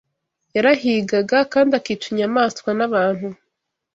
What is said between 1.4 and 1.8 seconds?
kandi